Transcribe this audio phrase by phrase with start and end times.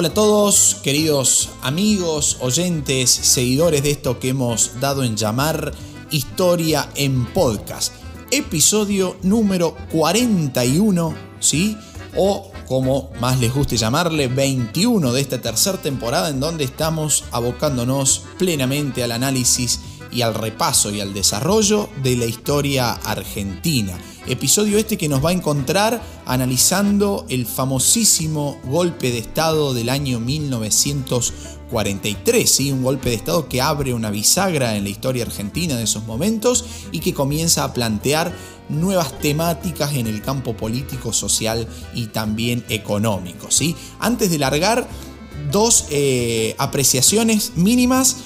[0.00, 5.72] Hola a todos, queridos amigos, oyentes, seguidores de esto que hemos dado en llamar
[6.12, 7.94] Historia en Podcast.
[8.30, 11.76] Episodio número 41, ¿sí?
[12.14, 18.22] O como más les guste llamarle, 21 de esta tercera temporada en donde estamos abocándonos
[18.38, 19.80] plenamente al análisis
[20.10, 23.96] y al repaso y al desarrollo de la historia argentina.
[24.26, 30.20] Episodio este que nos va a encontrar analizando el famosísimo golpe de Estado del año
[30.20, 32.70] 1943, ¿sí?
[32.70, 36.66] un golpe de Estado que abre una bisagra en la historia argentina de esos momentos
[36.92, 38.34] y que comienza a plantear
[38.68, 43.50] nuevas temáticas en el campo político, social y también económico.
[43.50, 43.74] ¿sí?
[43.98, 44.86] Antes de largar,
[45.50, 48.16] dos eh, apreciaciones mínimas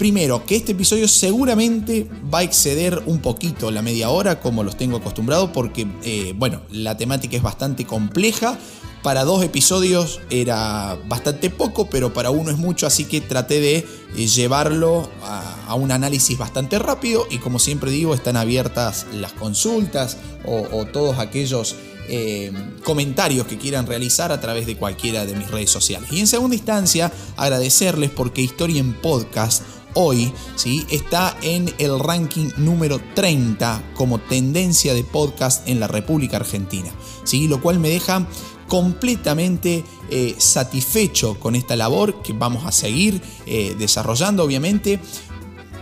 [0.00, 4.78] Primero, que este episodio seguramente va a exceder un poquito la media hora, como los
[4.78, 8.58] tengo acostumbrado, porque, eh, bueno, la temática es bastante compleja.
[9.02, 13.76] Para dos episodios era bastante poco, pero para uno es mucho, así que traté de
[14.16, 20.16] eh, llevarlo a, un análisis bastante rápido y como siempre digo, están abiertas las consultas
[20.46, 21.76] o, todos aquellos
[22.08, 22.50] eh,
[22.84, 26.10] comentarios que quieran realizar a través de cualquiera de mis redes sociales.
[26.10, 29.62] Y en segunda instancia, agradecerles porque Historia en Podcast
[29.94, 30.86] hoy ¿sí?
[30.90, 36.90] está en el ranking número 30 como tendencia de podcast en la República Argentina,
[37.24, 37.48] ¿sí?
[37.48, 38.26] lo cual me deja
[38.68, 45.00] completamente eh, satisfecho con esta labor que vamos a seguir eh, desarrollando obviamente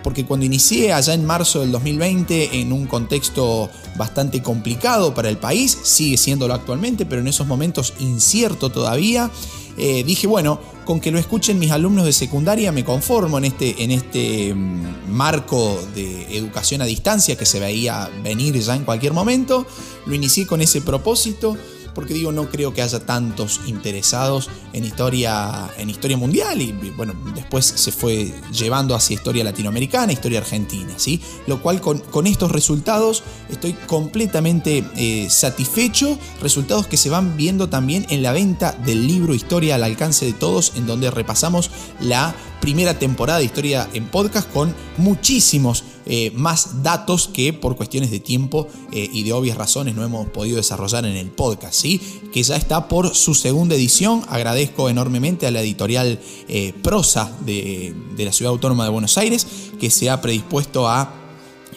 [0.03, 5.37] porque cuando inicié allá en marzo del 2020 en un contexto bastante complicado para el
[5.37, 9.31] país, sigue siéndolo actualmente, pero en esos momentos incierto todavía,
[9.79, 13.83] eh, dije, bueno, con que lo escuchen mis alumnos de secundaria me conformo en este,
[13.83, 19.13] en este mm, marco de educación a distancia que se veía venir ya en cualquier
[19.13, 19.67] momento.
[20.07, 21.57] Lo inicié con ese propósito
[21.99, 27.13] porque digo, no creo que haya tantos interesados en historia, en historia mundial y bueno,
[27.35, 31.21] después se fue llevando hacia historia latinoamericana, historia argentina, ¿sí?
[31.49, 38.07] Lo cual con, estos resultados estoy completamente eh, satisfecho, resultados que se van viendo también
[38.11, 42.97] en la venta del libro Historia al alcance de todos, en donde repasamos la primera
[42.97, 48.67] temporada de historia en podcast con muchísimos eh, más datos que por cuestiones de tiempo
[48.93, 52.01] eh, y de obvias razones no hemos podido desarrollar en el podcast, ¿sí?
[52.33, 54.25] que ya está por su segunda edición.
[54.29, 56.19] Agradezco enormemente a la editorial
[56.49, 59.47] eh, Prosa de, de la Ciudad Autónoma de Buenos Aires
[59.79, 61.13] que se ha predispuesto a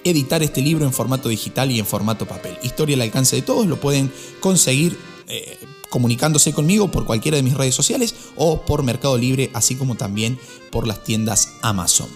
[0.06, 2.58] editar este libro en formato digital y en formato papel.
[2.64, 4.98] Historia al alcance de todos, lo pueden conseguir
[5.90, 10.40] comunicándose conmigo por cualquiera de mis redes sociales o por Mercado Libre, así como también
[10.72, 12.08] por las tiendas Amazon.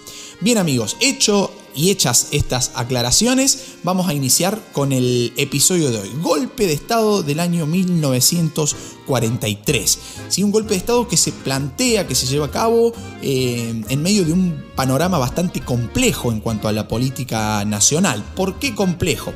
[0.41, 6.11] Bien amigos, hecho y hechas estas aclaraciones, vamos a iniciar con el episodio de hoy.
[6.21, 9.99] Golpe de Estado del año 1943.
[10.29, 10.43] ¿Sí?
[10.43, 14.25] Un golpe de Estado que se plantea, que se lleva a cabo eh, en medio
[14.25, 18.23] de un panorama bastante complejo en cuanto a la política nacional.
[18.35, 19.33] ¿Por qué complejo?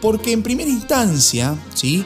[0.00, 2.04] Porque en primera instancia, ¿sí?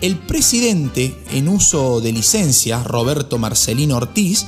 [0.00, 4.46] el presidente en uso de licencia, Roberto Marcelino Ortiz,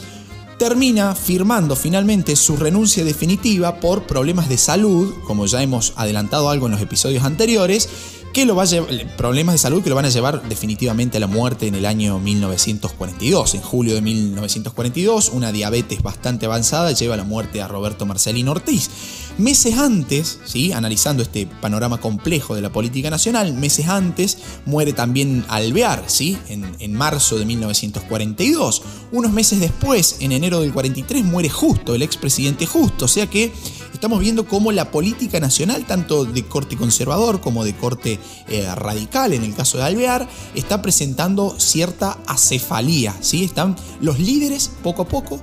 [0.62, 6.66] termina firmando finalmente su renuncia definitiva por problemas de salud, como ya hemos adelantado algo
[6.66, 7.88] en los episodios anteriores,
[8.32, 11.20] que lo va a llevar, problemas de salud que lo van a llevar definitivamente a
[11.20, 13.56] la muerte en el año 1942.
[13.56, 18.52] En julio de 1942, una diabetes bastante avanzada lleva a la muerte a Roberto Marcelino
[18.52, 18.88] Ortiz.
[19.38, 20.72] Meses antes, ¿sí?
[20.72, 26.36] analizando este panorama complejo de la política nacional, meses antes muere también Alvear, ¿sí?
[26.48, 28.82] en, en marzo de 1942.
[29.10, 33.06] Unos meses después, en enero del 43, muere Justo, el expresidente Justo.
[33.06, 33.52] O sea que
[33.92, 38.18] estamos viendo cómo la política nacional, tanto de corte conservador como de corte
[38.48, 43.16] eh, radical, en el caso de Alvear, está presentando cierta acefalía.
[43.20, 43.44] ¿sí?
[43.44, 45.40] Están los líderes poco a poco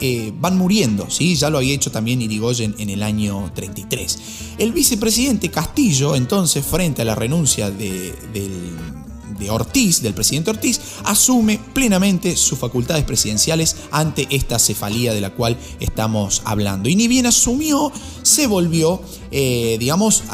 [0.00, 1.34] eh, van muriendo, ¿sí?
[1.34, 4.18] ya lo había hecho también Irigoyen en el año 33.
[4.58, 8.76] El vicepresidente Castillo, entonces, frente a la renuncia de, del
[9.38, 15.30] de Ortiz, del presidente Ortiz, asume plenamente sus facultades presidenciales ante esta cefalía de la
[15.30, 16.88] cual estamos hablando.
[16.88, 17.92] Y ni bien asumió,
[18.22, 20.24] se volvió, eh, digamos,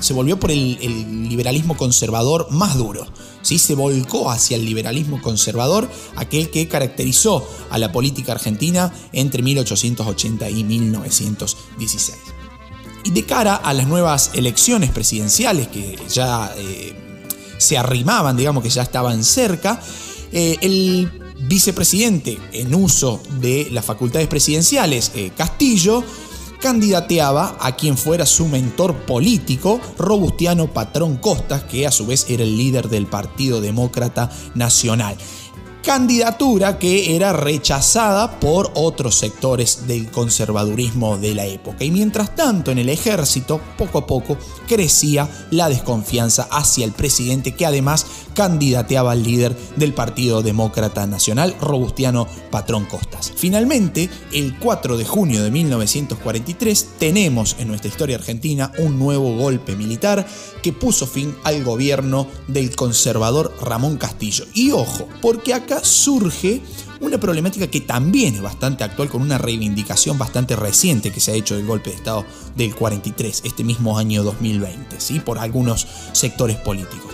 [0.00, 3.06] se volvió por el, liberalismo conservador más duro.
[3.42, 3.58] ¿sí?
[3.58, 10.50] Se volcó hacia el liberalismo conservador, aquel que caracterizó a la política argentina entre 1880
[10.50, 12.18] y 1916.
[13.04, 16.94] Y de cara a las nuevas elecciones presidenciales que ya eh,
[17.58, 19.80] se arrimaban, digamos que ya estaban cerca,
[20.32, 21.10] eh, el
[21.40, 26.02] vicepresidente en uso de las facultades presidenciales, eh, Castillo,
[26.60, 32.42] candidateaba a quien fuera su mentor político, Robustiano Patrón Costas, que a su vez era
[32.42, 35.16] el líder del Partido Demócrata Nacional.
[35.82, 41.82] candidatura que era rechazada por otros sectores del conservadurismo de la época.
[41.82, 47.52] Y mientras tanto, en el ejército, poco a poco, crecía la desconfianza hacia el presidente
[47.52, 48.04] que además
[48.38, 53.32] candidateaba al líder del Partido Demócrata Nacional, Robustiano Patrón Costas.
[53.34, 59.74] Finalmente, el 4 de junio de 1943, tenemos en nuestra historia argentina un nuevo golpe
[59.74, 60.24] militar
[60.62, 64.44] que puso fin al gobierno del conservador Ramón Castillo.
[64.54, 66.62] Y ojo, porque acá surge
[67.00, 71.34] una problemática que también es bastante actual con una reivindicación bastante reciente que se ha
[71.34, 72.24] hecho del golpe de Estado
[72.54, 75.18] del 43, este mismo año 2020, ¿sí?
[75.18, 77.07] por algunos sectores políticos.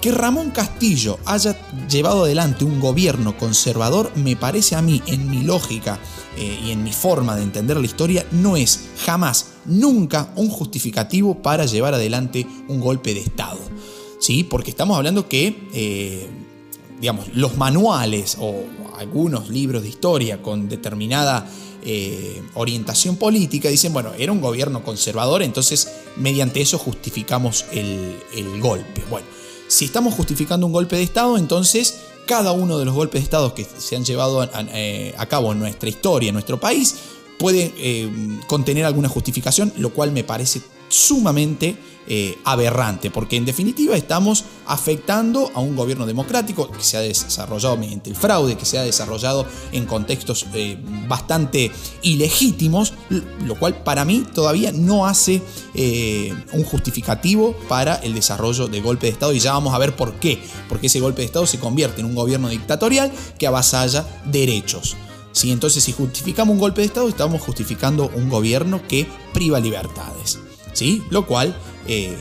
[0.00, 1.58] Que Ramón Castillo haya
[1.88, 5.98] llevado adelante un gobierno conservador me parece a mí, en mi lógica
[6.36, 11.42] eh, y en mi forma de entender la historia, no es jamás, nunca un justificativo
[11.42, 13.58] para llevar adelante un golpe de Estado.
[14.20, 14.44] ¿Sí?
[14.44, 15.68] Porque estamos hablando que...
[15.72, 16.28] Eh,
[17.00, 18.64] digamos, los manuales o
[18.98, 21.48] algunos libros de historia con determinada
[21.84, 28.16] eh, orientación política dicen, bueno, era un gobierno conservador, entonces mediante eso justificamos el,
[28.60, 29.02] golpe.
[29.08, 29.26] Bueno,
[29.68, 33.54] si estamos justificando un golpe de Estado, entonces cada uno de los golpes de Estado
[33.54, 36.96] que se han llevado a, eh, cabo en nuestra historia, en nuestro país,
[37.38, 38.10] puede eh,
[38.46, 41.76] contener alguna justificación, lo cual me parece sumamente
[42.10, 47.76] eh, aberrante, porque en definitiva estamos afectando a un gobierno democrático que se ha desarrollado
[47.76, 51.70] mediante el fraude, que se ha desarrollado en contextos eh, bastante
[52.00, 52.94] ilegítimos,
[53.44, 55.42] lo cual para mí todavía no hace
[55.74, 59.94] eh, un justificativo para el desarrollo de golpe de Estado y ya vamos a ver
[59.94, 64.06] por qué, porque ese golpe de Estado se convierte en un gobierno dictatorial que avasalla
[64.24, 64.96] derechos.
[65.32, 65.52] ¿Sí?
[65.52, 70.38] Entonces, si justificamos un golpe de Estado, estamos justificando un gobierno que priva libertades.
[70.72, 71.02] ¿sí?
[71.10, 71.56] Lo cual
[71.88, 72.16] eh,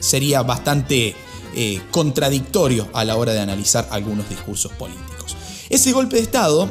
[0.00, 1.14] sería bastante
[1.54, 5.36] eh, contradictorio a la hora de analizar algunos discursos políticos.
[5.70, 6.68] Ese golpe de Estado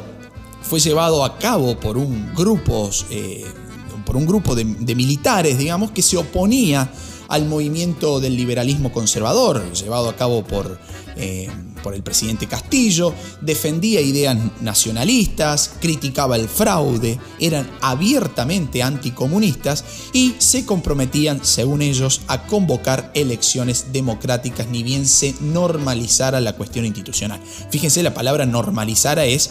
[0.62, 3.44] fue llevado a cabo por un grupo, eh,
[4.04, 6.90] por un grupo de, militares, digamos, que se oponía
[7.28, 10.78] al movimiento del liberalismo conservador, llevado a cabo por
[11.84, 19.84] por el presidente Castillo, defendía ideas nacionalistas, criticaba el fraude, eran abiertamente anticomunistas
[20.14, 26.86] y se comprometían, según ellos, a convocar elecciones democráticas ni bien se normalizara la cuestión
[26.86, 27.40] institucional.
[27.70, 29.50] Fíjense, la palabra normalizara es,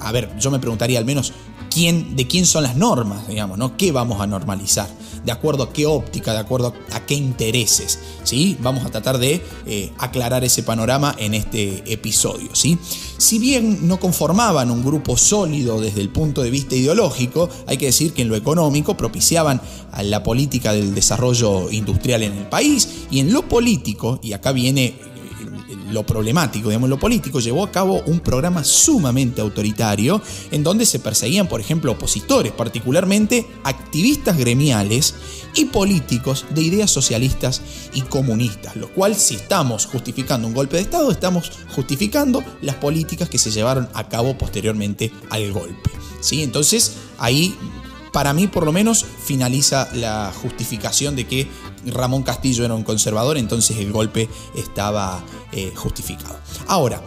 [0.00, 1.32] a ver, yo me preguntaría al menos,
[1.70, 3.76] ¿quién, ¿de quién son las normas, digamos, ¿no?
[3.78, 4.88] ¿Qué vamos a normalizar?
[5.24, 7.98] De acuerdo a qué óptica, de acuerdo a qué intereses.
[8.24, 8.56] ¿sí?
[8.60, 12.50] Vamos a tratar de eh, aclarar ese panorama en este episodio.
[12.54, 12.78] ¿sí?
[13.18, 17.86] Si bien no conformaban un grupo sólido desde el punto de vista ideológico, hay que
[17.86, 19.60] decir que en lo económico propiciaban
[19.92, 24.52] a la política del desarrollo industrial en el país y en lo político, y acá
[24.52, 24.94] viene
[25.90, 30.20] lo problemático, digamos, lo político, llevó a cabo un programa sumamente autoritario
[30.50, 35.14] en donde se perseguían, por ejemplo, opositores, particularmente activistas gremiales
[35.54, 37.62] y políticos de ideas socialistas
[37.92, 43.28] y comunistas, lo cual si estamos justificando un golpe de Estado, estamos justificando las políticas
[43.28, 45.90] que se llevaron a cabo posteriormente al golpe.
[46.20, 46.42] ¿sí?
[46.42, 47.56] Entonces ahí
[48.18, 51.46] para mí por lo menos finaliza la justificación de que
[51.86, 56.36] Ramón Castillo era un conservador, entonces el golpe estaba eh, justificado.
[56.66, 57.00] Ahora,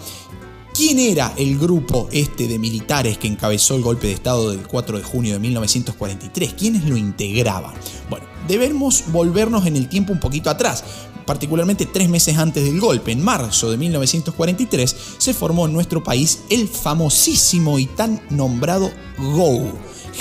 [0.74, 5.00] ¿Quién era el grupo este de militares que encabezó el golpe de Estado del 4
[5.00, 6.54] de junio de 1943?
[6.54, 7.74] ¿Quiénes lo integraban?
[8.10, 10.86] Bueno, debemos volvernos en el tiempo un poquito atrás,
[11.26, 16.40] particularmente tres meses antes del golpe, en marzo de 1943, se formó en nuestro país
[16.50, 19.74] el famosísimo y tan nombrado GO,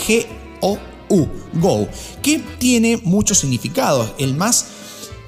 [0.06, 1.88] G-O-U, GO,
[2.22, 4.12] que tiene muchos significados.
[4.18, 4.66] El más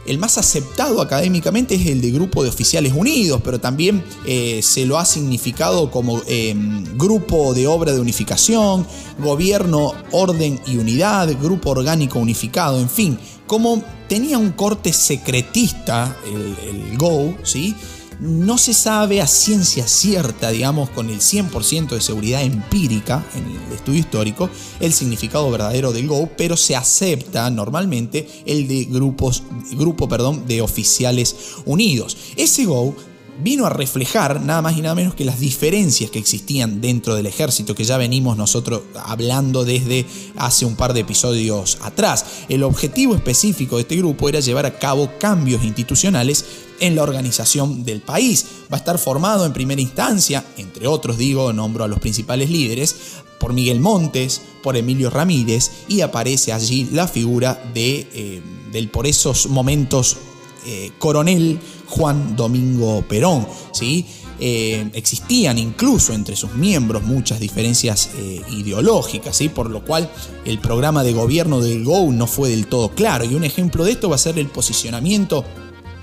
[0.04, 4.84] el más aceptado académicamente es el de Grupo de Oficiales Unidos, pero también eh, se
[4.84, 8.84] lo ha significado como em, Grupo de Obra de Unificación,
[9.20, 16.98] Gobierno, Orden y Unidad, Grupo Orgánico Unificado, en fin, como tenía un corte secretista el
[16.98, 17.76] GO, ¿sí?
[18.22, 23.72] No se sabe a ciencia cierta, digamos, con el 100% de seguridad empírica en el
[23.72, 24.48] estudio histórico,
[24.78, 30.62] el significado verdadero del Go, pero se acepta normalmente el de grupos, grupo perdón, de
[30.62, 32.16] oficiales unidos.
[32.36, 32.94] Ese Go
[33.38, 37.26] vino a reflejar nada más y nada menos que las diferencias que existían dentro del
[37.26, 42.24] ejército que ya venimos nosotros hablando desde hace un par de episodios atrás.
[42.48, 46.44] El objetivo específico de este grupo era llevar a cabo cambios institucionales
[46.80, 48.44] en la organización del país.
[48.70, 52.96] Va a estar formado en primera instancia, entre otros digo, nombro a los principales líderes,
[53.38, 59.08] por Miguel Montes, por Emilio Ramírez y aparece allí la figura de, eh, del por
[59.08, 60.16] esos momentos
[60.66, 63.46] eh, coronel Juan Domingo Perón.
[63.72, 64.06] ¿sí?
[64.44, 69.48] eh, existían incluso entre sus miembros muchas diferencias eh, ideológicas, ¿sí?
[69.48, 70.10] por lo cual
[70.44, 73.24] el programa de gobierno del GO no fue del todo claro.
[73.24, 75.44] Y un ejemplo de esto va a ser el posicionamiento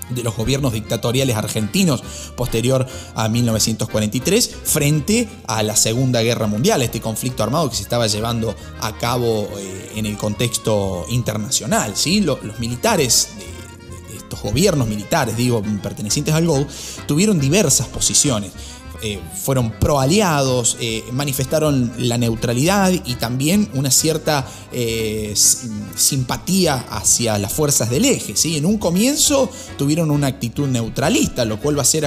[0.08, 2.02] de los gobiernos dictatoriales argentinos
[2.34, 8.06] posterior a 1943 frente a la Segunda Guerra Mundial, este conflicto armado que se estaba
[8.06, 9.50] llevando a cabo
[9.94, 11.92] en el contexto internacional.
[11.94, 12.22] ¿sí?
[12.22, 13.28] Los, militares
[14.30, 16.64] estos gobiernos militares, digo, pertenecientes al GO,
[17.06, 18.52] tuvieron diversas posiciones.
[19.02, 25.32] Eh, fueron pro-aliados, eh, manifestaron la neutralidad y también una cierta eh,
[25.96, 28.36] simpatía hacia las fuerzas del eje.
[28.36, 28.58] ¿sí?
[28.58, 32.04] En un comienzo tuvieron una actitud neutralista, lo cual va a ser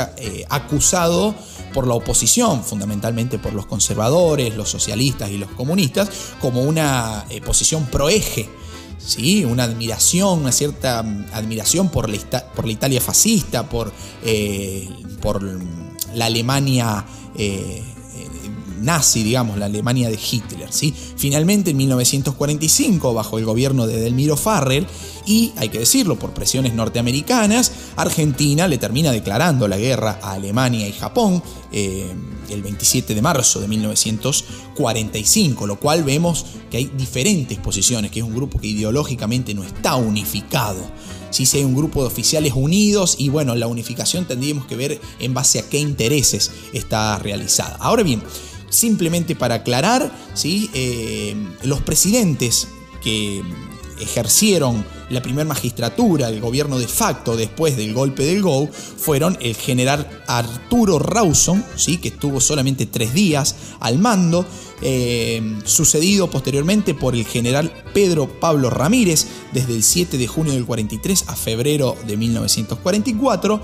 [0.49, 1.33] acusado
[1.73, 7.87] por la oposición, fundamentalmente por los conservadores, los socialistas y los comunistas, como una posición
[7.87, 8.47] pro-eje.
[9.05, 9.45] ¿Sí?
[9.45, 12.17] una admiración, una cierta mm, admiración por la,
[12.53, 13.91] por la Italia fascista, por,
[15.21, 15.43] por
[16.13, 17.05] la Alemania
[17.35, 17.92] eh, eh,
[18.83, 20.67] nazi, digamos, la Alemania de Hitler.
[20.71, 20.93] ¿sí?
[21.15, 24.85] Finalmente, en 1945, bajo el gobierno de Delmiro Farrell,
[25.25, 30.87] y hay que decirlo, por presiones norteamericanas, Argentina le termina declarando la guerra a Alemania
[30.87, 32.13] y Japón eh,
[32.49, 38.25] el 27 de marzo de 1945, lo cual vemos que hay diferentes posiciones, que es
[38.25, 40.91] un grupo que ideológicamente no está unificado
[41.33, 45.33] si hay un grupo de oficiales unidos y bueno, la unificación tendríamos que ver en
[45.33, 47.75] base a qué intereses está realizada.
[47.79, 48.21] Ahora bien,
[48.73, 50.69] simplemente para aclarar, ¿sí?
[50.73, 52.67] Eh, los presidentes
[53.01, 53.43] que
[53.99, 59.55] ejercieron la primera magistratura, el gobierno de facto después del golpe del GO, fueron el
[59.55, 61.97] general Arturo Rawson, ¿sí?
[61.97, 64.45] que estuvo solamente tres días al mando,
[64.81, 70.65] eh, sucedido posteriormente por el general Pedro Pablo Ramírez desde el 7 de junio del
[70.65, 73.61] 43 a febrero de 1944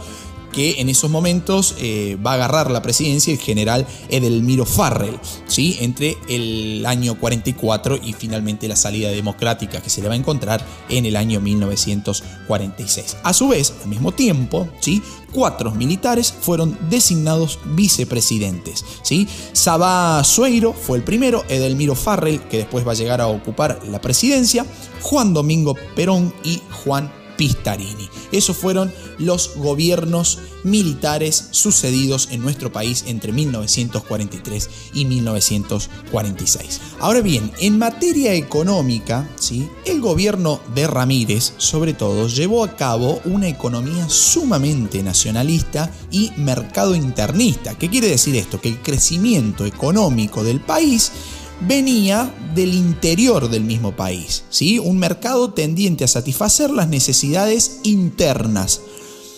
[0.51, 5.77] que en esos momentos eh, va a agarrar la presidencia el general Edelmiro Farrell, ¿sí?
[5.81, 10.65] entre el año 44 y finalmente la salida democrática que se le va a encontrar
[10.89, 13.17] en el año 1946.
[13.23, 15.01] A su vez, al mismo tiempo, ¿sí?
[15.31, 18.85] cuatro militares fueron designados vicepresidentes.
[19.03, 19.27] ¿sí?
[19.53, 24.01] Sabá Sueiro fue el primero, Edelmiro Farrell, que después va a llegar a ocupar la
[24.01, 24.65] presidencia,
[25.01, 28.09] Juan Domingo Perón y Juan Pistarini.
[28.33, 36.81] Esos fueron los gobiernos militares sucedidos en nuestro país entre 1943 y 1946.
[36.99, 39.69] Ahora bien, en materia económica, ¿sí?
[39.85, 46.93] el gobierno de Ramírez, sobre todo, llevó a cabo una economía sumamente nacionalista y mercado
[46.93, 47.77] internista.
[47.77, 48.59] ¿Qué quiere decir esto?
[48.59, 51.13] Que el crecimiento económico del país
[51.61, 54.79] venía del interior del mismo país, ¿sí?
[54.79, 58.81] un mercado tendiente a satisfacer las necesidades internas.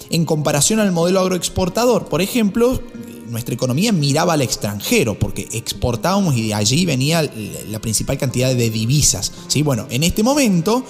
[0.10, 2.82] En comparación al modelo agroexportador, por ejemplo,
[3.30, 7.24] nuestra economía miraba al extranjero porque exportábamos y de allí venía
[7.70, 9.32] la principal cantidad de divisas.
[9.48, 9.64] ¿sí?
[9.64, 10.84] Bueno, en este momento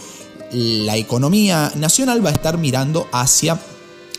[0.52, 3.60] la economía nacional va a estar mirando hacia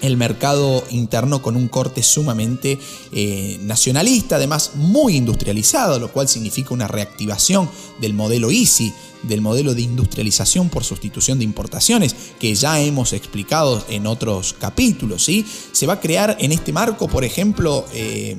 [0.03, 2.79] el mercado interno con un corte sumamente
[3.13, 8.93] eh, nacionalista, además muy industrializado, lo cual significa una reactivación del modelo EASY,
[9.23, 15.25] del modelo de industrialización por sustitución de importaciones, que ya hemos explicado en otros capítulos.
[15.25, 15.47] ¿sí?
[15.71, 18.37] Se va a crear en este marco, por ejemplo, eh,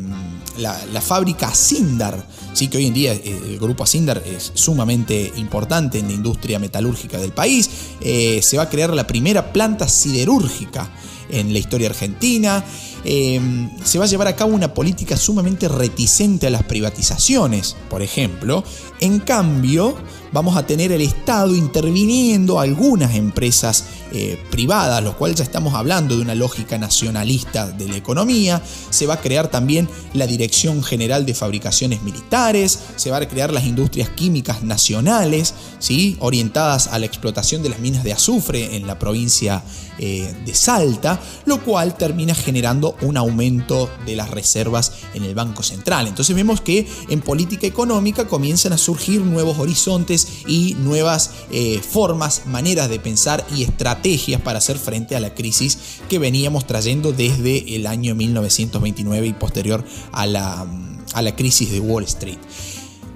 [0.58, 2.68] la, fábrica Sindar, ¿sí?
[2.68, 7.18] que hoy en día eh, el grupo Sindar es sumamente importante en la industria metalúrgica
[7.18, 7.70] del país.
[8.02, 10.92] se va a crear la primera planta siderúrgica
[11.30, 12.64] en la historia argentina.
[13.06, 18.02] Em, se va a llevar a cabo una política sumamente reticente a las privatizaciones, por
[18.02, 18.64] ejemplo.
[19.02, 19.98] En cambio,
[20.32, 26.16] vamos a tener el Estado interviniendo algunas empresas eh, privadas, lo cual ya estamos hablando
[26.16, 28.62] de una lógica nacionalista de la economía.
[28.90, 33.52] Se va a crear también la Dirección General de Fabricaciones Militares, se va a crear
[33.52, 36.16] las industrias químicas nacionales, ¿sí?
[36.20, 39.64] orientadas a la explotación de las minas de azufre en la provincia
[40.00, 45.64] eh, de Salta, lo cual termina generando un aumento de las reservas en el Banco
[45.64, 46.08] Central.
[46.08, 52.44] Entonces vemos que en política económica comienzan a surgir nuevos horizontes y nuevas eh, formas,
[52.46, 55.78] maneras de pensar y estrategias para hacer frente a la crisis
[56.10, 60.68] que veníamos trayendo desde el año 1929 y posterior a la,
[61.14, 62.40] a la crisis de Wall Street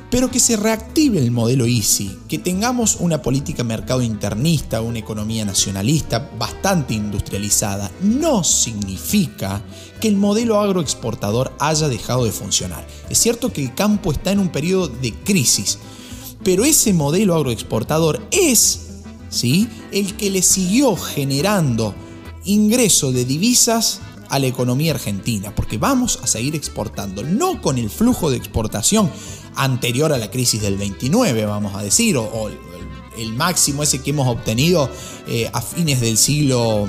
[0.10, 5.44] pero que se reactive el modelo EASY, que tengamos una política mercado internista, una economía
[5.44, 9.62] nacionalista bastante industrializada, no significa
[10.00, 12.88] que el modelo agroexportador haya dejado de funcionar.
[13.10, 15.78] Es cierto que el campo está en un periodo de crisis,
[16.44, 18.88] pero ese modelo agroexportador es
[19.30, 19.68] ¿sí?
[19.92, 21.94] el que le siguió generando
[22.46, 24.00] ingreso de divisas
[24.30, 29.12] a la economía argentina, porque vamos a seguir exportando, no con el flujo de exportación
[29.56, 32.50] anterior a la crisis del 29, vamos a decir, o,
[33.18, 34.90] el máximo ese que hemos obtenido
[35.28, 36.88] eh, a fines del siglo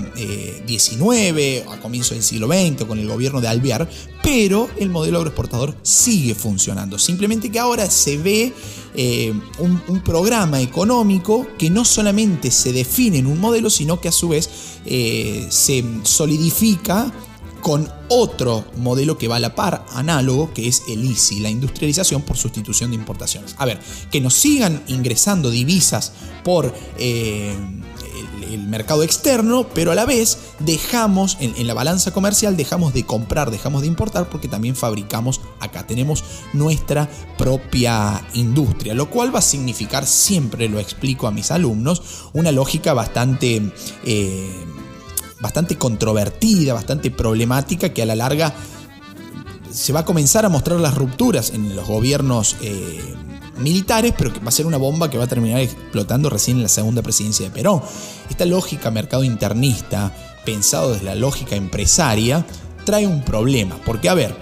[0.66, 3.88] XIX, eh, a comienzo del siglo XX, con el gobierno de Alvear,
[4.22, 6.98] pero el modelo agroexportador sigue funcionando.
[6.98, 8.52] Simplemente que ahora se ve
[8.94, 14.08] eh, un, un, programa económico que no solamente se define en un modelo, sino que
[14.08, 14.48] a su vez
[15.50, 17.12] se solidifica
[17.60, 22.22] con otro modelo que va a la par, análogo, que es el ICI, la industrialización
[22.22, 23.54] por sustitución de importaciones.
[23.58, 23.78] A ver,
[24.10, 26.12] que nos sigan ingresando divisas
[26.44, 27.54] por eh,
[28.50, 33.50] el, mercado externo, pero a la vez dejamos, en, la balanza comercial, dejamos de comprar,
[33.50, 39.42] dejamos de importar, porque también fabricamos acá, tenemos nuestra propia industria, lo cual va a
[39.42, 43.72] significar, siempre lo explico a mis alumnos, una lógica bastante...
[44.04, 44.64] Eh,
[45.40, 48.54] bastante controvertida, bastante problemática, que a la larga
[49.70, 53.14] se va a comenzar a mostrar las rupturas en los gobiernos eh,
[53.58, 56.62] militares, pero que va a ser una bomba que va a terminar explotando recién en
[56.64, 57.82] la segunda presidencia de Perón.
[58.30, 60.14] Esta lógica mercado internista,
[60.44, 62.44] pensado desde la lógica empresaria,
[62.84, 64.34] trae un problema, porque a ver,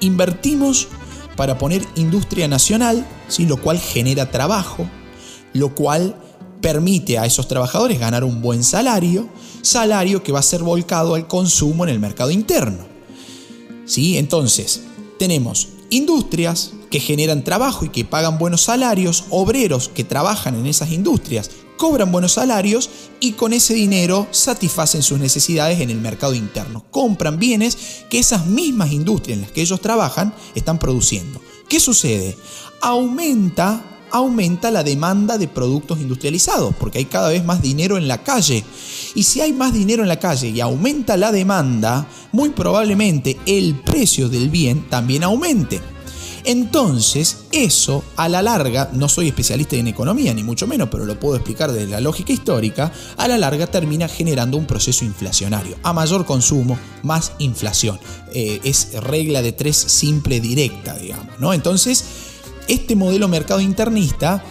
[0.00, 0.88] invertimos
[1.36, 3.46] para poner industria nacional, ¿sí?
[3.46, 4.86] lo cual genera trabajo,
[5.52, 6.16] lo cual
[6.60, 9.28] permite a esos trabajadores ganar un buen salario,
[9.64, 12.86] salario que va a ser volcado al consumo en el mercado interno.
[13.86, 14.16] ¿Sí?
[14.18, 14.82] Entonces,
[15.18, 20.92] tenemos industrias que generan trabajo y que pagan buenos salarios, obreros que trabajan en esas
[20.92, 22.90] industrias cobran buenos salarios
[23.20, 26.84] y con ese dinero satisfacen sus necesidades en el mercado interno.
[26.90, 31.40] Compran bienes que esas mismas industrias en las que ellos trabajan están produciendo.
[31.68, 32.36] ¿Qué sucede?
[32.80, 38.22] Aumenta aumenta la demanda de productos industrializados, porque hay cada vez más dinero en la
[38.22, 38.62] calle.
[39.16, 43.74] Y si hay más dinero en la calle y aumenta la demanda, muy probablemente el
[43.74, 45.80] precio del bien también aumente.
[46.44, 51.18] Entonces, eso a la larga, no soy especialista en economía, ni mucho menos, pero lo
[51.18, 55.76] puedo explicar desde la lógica histórica, a la larga termina generando un proceso inflacionario.
[55.82, 57.98] A mayor consumo, más inflación.
[58.32, 61.54] Eh, es regla de tres simple directa, digamos, ¿no?
[61.54, 62.04] Entonces,
[62.68, 64.42] este modelo mercado internista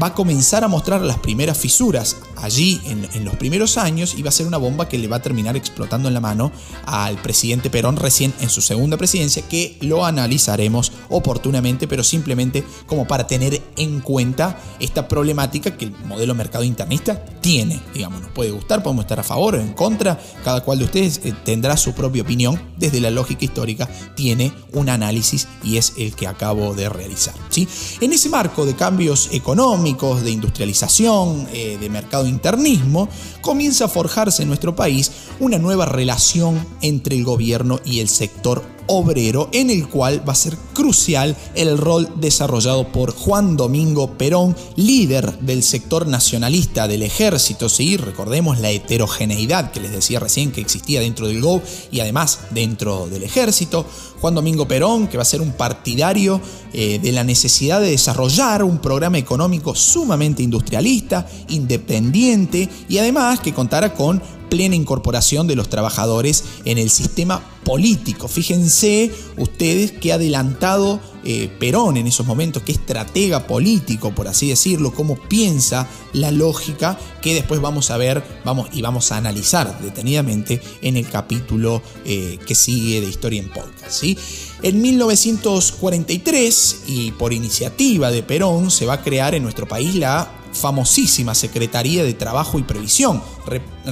[0.00, 4.32] va a comenzar a mostrar las primeras fisuras allí en, los primeros años va a
[4.32, 6.52] ser una bomba que le va a terminar explotando en la mano
[6.86, 13.06] al presidente Perón recién en su segunda presidencia, que lo analizaremos oportunamente, pero simplemente como
[13.06, 17.80] para tener en cuenta esta problemática que el modelo mercado internista tiene.
[17.94, 21.20] Digamos, nos puede gustar, podemos estar a favor o en contra, cada cual de ustedes
[21.24, 26.14] eh, tendrá su propia opinión, desde la lógica histórica tiene un análisis y es el
[26.14, 27.34] que acabo de realizar.
[27.50, 27.68] ¿sí?
[28.00, 33.08] En ese marco de cambios económicos, de industrialización, eh, de mercado internismo,
[33.40, 35.10] comienza a forjarse en nuestro país
[35.40, 40.36] una nueva relación entre el gobierno y el sector obrero en el cual va a
[40.36, 47.68] ser crucial el rol desarrollado por Juan Domingo Perón, líder del sector nacionalista del ejército,
[47.68, 47.96] ¿sí?
[47.96, 51.62] recordemos la heterogeneidad que les decía recién que existía dentro del GO
[51.92, 53.86] y además dentro del ejército,
[54.20, 56.40] Juan Domingo Perón, que va a ser un partidario
[56.72, 63.54] eh, de la necesidad de desarrollar un programa económico sumamente industrialista, independiente y además que
[63.54, 68.28] contara con plena incorporación de los trabajadores en el sistema político.
[68.28, 74.94] Fíjense ustedes qué adelantado eh, Perón en esos momentos, qué estratega político, por así decirlo,
[74.94, 80.62] cómo piensa la lógica que después vamos a ver vamos, y vamos a analizar detenidamente
[80.80, 83.90] en el capítulo eh, que sigue de Historia en Podcast.
[83.90, 84.16] ¿sí?
[84.62, 90.38] En 1943, y por iniciativa de Perón, se va a crear en nuestro país la
[90.52, 93.22] famosísima Secretaría de Trabajo y Previsión,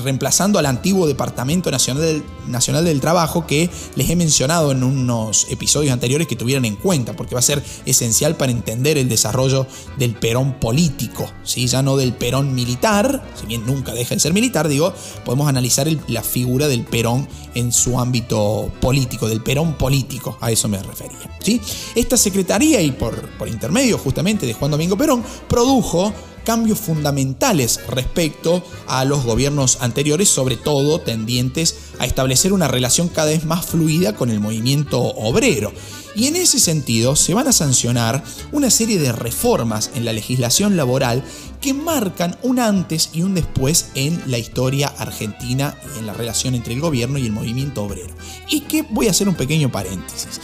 [0.03, 5.47] reemplazando al antiguo Departamento Nacional del, Nacional del Trabajo que les he mencionado en unos
[5.51, 9.67] episodios anteriores que tuvieran en cuenta, porque va a ser esencial para entender el desarrollo
[9.99, 11.67] del Perón político, ¿sí?
[11.67, 14.93] ya no del Perón militar, si bien nunca deja de ser militar, digo,
[15.25, 20.69] podemos analizar la figura del Perón en su ámbito político, del Perón político, a eso
[20.69, 21.37] me refería.
[21.41, 21.61] ¿sí?
[21.95, 26.13] Esta secretaría, y por, por intermedio justamente de Juan Domingo Perón, produjo
[26.47, 29.86] cambios fundamentales respecto a los gobiernos anteriores,
[30.25, 35.73] sobre todo tendientes a establecer una relación cada vez más fluida con el movimiento obrero.
[36.15, 40.77] Y en ese sentido se van a sancionar una serie de reformas en la legislación
[40.77, 41.23] laboral
[41.61, 46.55] que marcan un antes y un después en la historia argentina y en la relación
[46.55, 48.15] entre el gobierno y el movimiento obrero.
[48.49, 50.41] Y que voy a hacer un pequeño paréntesis.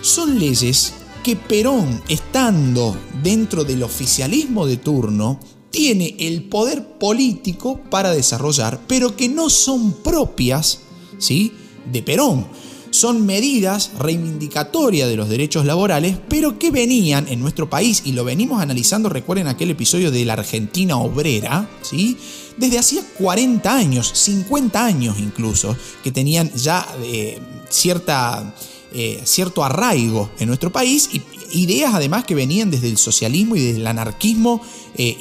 [0.00, 5.38] Son leyes que Perón, estando dentro del oficialismo de turno,
[5.70, 10.80] tiene el poder político para desarrollar, pero que no son propias
[11.18, 11.52] ¿sí?
[11.90, 12.46] de Perón.
[12.90, 18.24] Son medidas reivindicatorias de los derechos laborales, pero que venían en nuestro país, y lo
[18.24, 22.16] venimos analizando, recuerden aquel episodio de la Argentina obrera, ¿sí?
[22.56, 28.54] desde hacía 40 años, 50 años incluso, que tenían ya eh, cierta,
[28.92, 31.20] eh, cierto arraigo en nuestro país y
[31.52, 34.60] ideas además que venían desde el socialismo y desde el anarquismo
[34.94, 35.16] eh,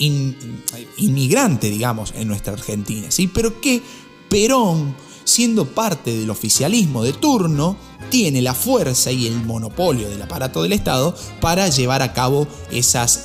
[0.97, 3.27] inmigrante, digamos, en nuestra Argentina, ¿sí?
[3.27, 3.81] pero que
[4.29, 7.77] Perón, siendo parte del oficialismo de turno,
[8.09, 13.23] tiene la fuerza y el monopolio del aparato del Estado para llevar a cabo esas,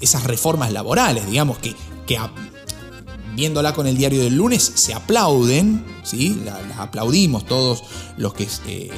[0.00, 1.74] esas reformas laborales, digamos, que,
[2.06, 2.18] que
[3.38, 6.42] viéndola con el diario del lunes, se aplauden, ¿sí?
[6.44, 7.84] las aplaudimos todos
[8.16, 8.90] los que eh,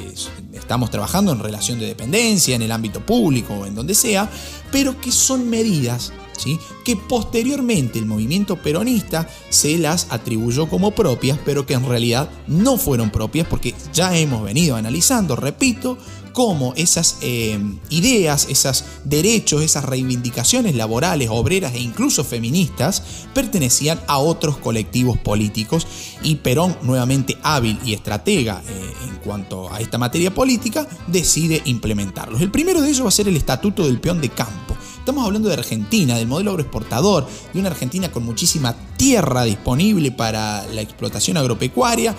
[0.53, 4.27] estamos trabajando en relación de dependencia, en el ámbito público o en donde sea,
[4.71, 6.59] pero que son medidas ¿sí?
[6.83, 12.77] que posteriormente el movimiento peronista se las atribuyó como propias, pero que en realidad no
[12.77, 15.99] fueron propias porque ya hemos venido analizando, repito,
[16.33, 24.17] cómo esas eh, ideas, esos derechos, esas reivindicaciones laborales, obreras e incluso feministas pertenecían a
[24.17, 25.87] otros colectivos políticos
[26.23, 32.41] y Perón, nuevamente hábil y estratega eh, en cuanto a esta materia política, decide implementarlos.
[32.41, 34.75] El primero de ellos va a ser el Estatuto del Peón de Campo.
[35.01, 40.63] Estamos hablando de Argentina, del modelo agroexportador, de una Argentina con muchísima tierra disponible para
[40.67, 42.15] la explotación agropecuaria,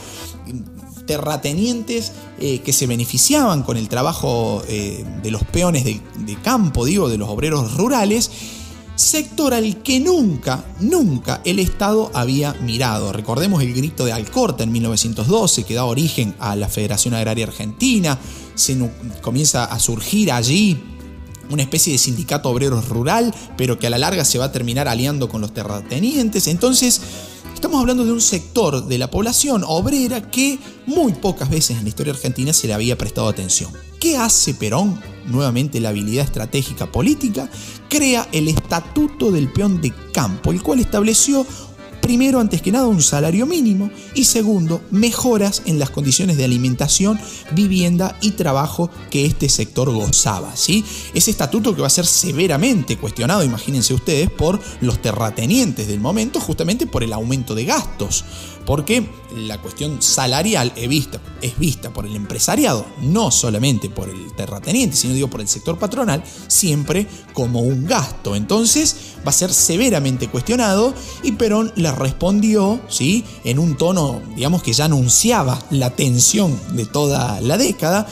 [1.06, 6.00] terratenientes eh, que se beneficiaban con el trabajo eh, de los peones de,
[6.42, 8.30] campo, digo, de los obreros rurales,
[8.94, 13.12] sector al que nunca, nunca el Estado había mirado.
[13.12, 18.18] Recordemos el grito de Alcorta en 1912 que da origen a la Federación Agraria Argentina,
[18.54, 18.78] se
[19.22, 20.78] comienza a surgir allí
[21.50, 24.88] una especie de sindicato obrero rural, pero que a la larga se va a terminar
[24.88, 26.46] aliando con los terratenientes.
[26.46, 27.00] Entonces,
[27.62, 31.90] Estamos hablando de un sector de la población obrera que muy pocas veces en la
[31.90, 33.70] historia argentina se le había prestado atención.
[34.00, 35.00] ¿Qué hace Perón?
[35.26, 37.48] Nuevamente la habilidad estratégica política,
[37.88, 41.46] crea el Estatuto del Peón de Campo, el cual estableció
[42.02, 47.18] primero, antes que nada, un salario mínimo y segundo, mejoras en las condiciones de alimentación,
[47.52, 50.54] vivienda y trabajo que este sector gozaba.
[50.56, 50.84] ¿sí?
[51.14, 56.40] Ese estatuto que va a ser severamente cuestionado, imagínense ustedes, por los terratenientes del momento,
[56.40, 58.24] justamente por el aumento de gastos
[58.66, 65.14] porque la cuestión salarial es vista, por el empresariado, no solamente por el terrateniente, sino
[65.14, 68.36] digo por el sector patronal, siempre como un gasto.
[68.36, 68.96] Entonces
[69.26, 73.24] va a ser severamente cuestionado y Perón le respondió, ¿sí?
[73.44, 78.06] En un tono, digamos que ya anunciaba la tensión de toda la década,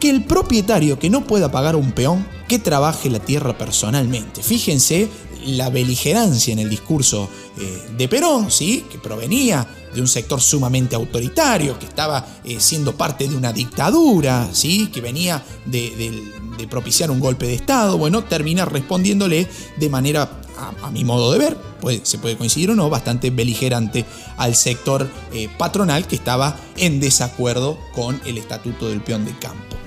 [0.00, 4.42] que el propietario que no pueda pagar un peón, que trabaje la tierra personalmente.
[4.42, 5.08] Fíjense
[5.46, 7.28] la beligerancia en el discurso
[7.58, 8.84] eh, de Perón, ¿sí?
[8.90, 14.48] que provenía de un sector sumamente autoritario, que estaba eh, siendo parte de una dictadura,
[14.52, 14.88] ¿sí?
[14.88, 16.32] que venía de,
[16.68, 20.40] propiciar un golpe de Estado, bueno, termina respondiéndole de manera,
[20.82, 21.56] a, mi modo de ver,
[22.02, 24.04] se puede coincidir o no, bastante beligerante
[24.36, 29.83] al sector eh, patronal que estaba en desacuerdo con el estatuto del peón de campo.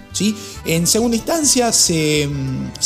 [0.65, 2.30] En segunda instancia se,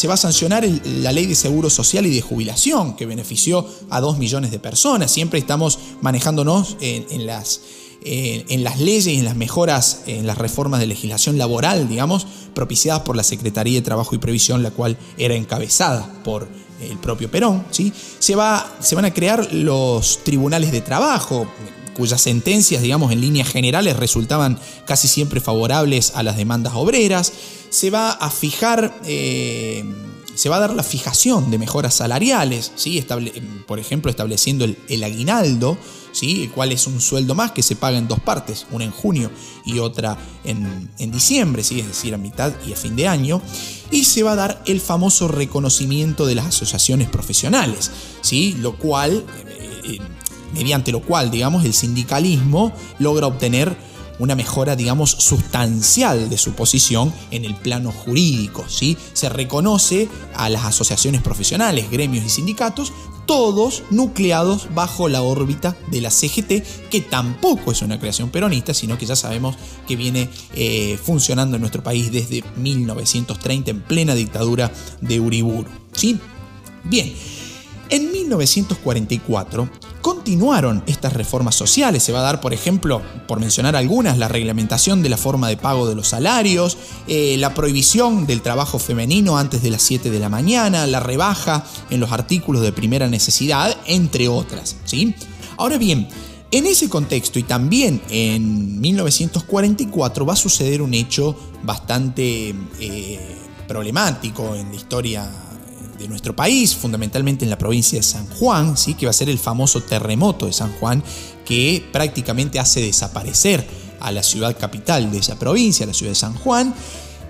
[0.07, 4.17] va a sancionar la ley de seguro social y de jubilación que benefició a 2
[4.17, 5.11] millones de personas.
[5.11, 7.61] Siempre estamos manejándonos en, las
[8.03, 13.15] en, las leyes en las mejoras, en las reformas de legislación laboral, digamos, propiciadas por
[13.15, 16.47] la Secretaría de Trabajo y Previsión, la cual era encabezada por
[16.81, 21.47] el propio Perón, se van a crear los tribunales de trabajo,
[21.95, 27.34] cuyas sentencias, digamos, en líneas generales resultaban casi siempre favorables a las demandas obreras.
[27.69, 29.84] Se va a fijar, eh,
[30.36, 33.06] se va a dar la fijación de mejoras salariales, ¿sí?
[33.67, 35.77] por ejemplo, estableciendo el, aguinaldo,
[36.12, 36.43] ¿sí?
[36.43, 39.32] el cual es un sueldo más que se paga en dos partes, una en junio
[39.65, 41.80] y otra en, diciembre, ¿sí?
[41.80, 43.41] es decir, a mitad y a fin de año.
[43.89, 48.56] Y se va a dar el famoso reconocimiento de las asociaciones profesionales, ¿sí?
[48.60, 49.25] lo cual...
[49.84, 49.99] Eh,
[50.53, 53.75] mediante lo cual, digamos, el sindicalismo logra obtener
[54.21, 58.63] una mejora, digamos, sustancial de su posición en el plano jurídico.
[58.67, 58.95] ¿sí?
[59.13, 62.93] Se reconoce a las asociaciones profesionales, gremios y sindicatos,
[63.25, 68.97] todos nucleados bajo la órbita de la CGT, que tampoco es una creación peronista, sino
[68.97, 69.55] que ya sabemos
[69.87, 75.69] que viene eh, funcionando en nuestro país desde 1930 en plena dictadura de Uriburu.
[75.93, 76.19] ¿sí?
[76.83, 77.13] Bien,
[77.91, 79.69] en 1944
[80.01, 82.01] continuaron estas reformas sociales.
[82.01, 85.58] Se va a dar, por ejemplo, por mencionar algunas, la reglamentación de la forma de
[85.58, 86.77] pago de los salarios,
[87.08, 91.65] eh, la prohibición del trabajo femenino antes de las 7 de la mañana, la rebaja
[91.89, 94.77] en los artículos de primera necesidad, entre otras.
[94.86, 95.13] ¿sí?
[95.58, 96.08] Ahora bien,
[96.54, 103.38] En ese contexto y también en 1944 va a suceder un hecho bastante eh,
[103.69, 105.32] problemático en la historia
[106.01, 108.95] de nuestro país, fundamentalmente en la provincia de San Juan, ¿sí?
[108.95, 111.03] que va a ser el famoso terremoto de San Juan
[111.45, 113.65] que prácticamente hace desaparecer
[113.99, 116.73] a la ciudad capital de esa provincia, la ciudad de San Juan,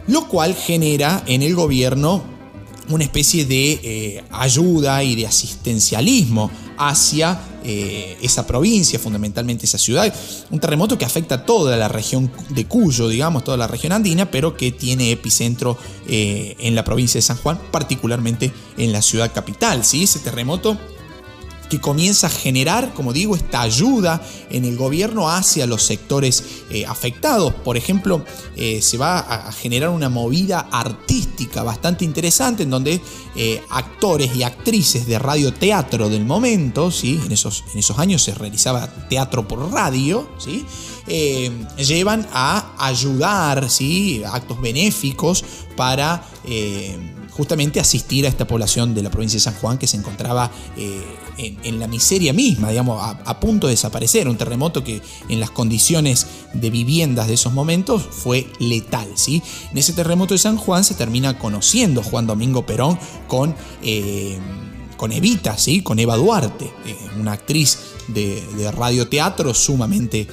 [0.08, 2.24] lo cual genera en el gobierno
[2.90, 6.50] una especie de eh, ayuda y de asistencialismo
[6.82, 10.12] hacia eh, esa provincia, fundamentalmente esa ciudad.
[10.50, 14.58] Un terremoto que afecta toda la región de Cuyo, digamos, toda la región andina, pero
[14.58, 19.86] que tiene epicentro eh, en la provincia de San Juan, particularmente en la ciudad capital.
[19.86, 20.04] ¿sí?
[20.04, 20.76] Ese terremoto
[21.72, 26.86] que comienza a generar, como digo, esta ayuda en el gobierno hacia los sectores eh,
[26.86, 27.54] afectados.
[27.54, 28.26] Por ejemplo,
[28.58, 33.00] eh, se va a generar una movida artística bastante interesante en donde
[33.38, 37.22] eh, actores y actrices de radioteatro del momento, ¿sí?
[37.26, 40.66] en, esos, en esos años se realizaba teatro por radio, ¿sí?
[41.78, 44.24] llevan a ayudar, ¿sí?
[44.26, 45.46] actos benéficos
[45.78, 46.22] para
[47.32, 51.02] justamente asistir a esta población de la provincia de San Juan que se encontraba eh,
[51.64, 54.28] en, la miseria misma, digamos, a, punto de desaparecer.
[54.28, 59.08] Un terremoto que en las condiciones de viviendas de esos momentos fue letal.
[59.16, 59.42] ¿sí?
[59.72, 63.56] En ese terremoto de San Juan se termina conociendo Juan Domingo Perón con...
[63.82, 64.40] Eh,
[64.98, 65.82] con Evita, ¿sí?
[65.82, 70.28] con Eva Duarte, eh, una actriz de, de radioteatro sumamente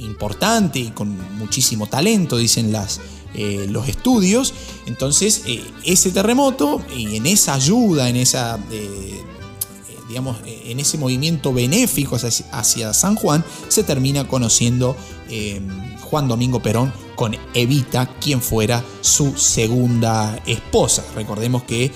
[0.00, 2.98] importante y con muchísimo talento, dicen las,
[3.36, 4.54] eh, los estudios.
[4.86, 8.58] Entonces, eh, ese terremoto y en esa ayuda, en esa...
[8.70, 9.22] Eh,
[10.08, 12.16] digamos, en ese movimiento benéfico
[12.52, 14.94] hacia, San Juan, se termina conociendo
[16.00, 21.04] Juan Domingo Perón con Evita, quien fuera su segunda esposa.
[21.16, 21.90] Recordemos que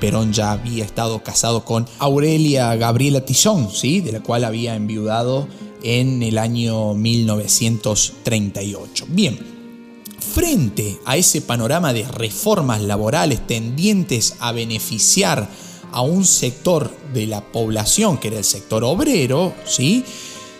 [0.00, 4.00] Perón ya había estado casado con Aurelia Gabriela Tizón, ¿sí?
[4.00, 5.46] de la cual había enviudado
[5.84, 9.06] en el año 1938.
[9.08, 9.51] Bien,
[10.22, 15.48] frente a ese panorama de reformas laborales tendientes a beneficiar
[15.92, 20.04] a un sector de la población, que era el sector obrero, ¿sí?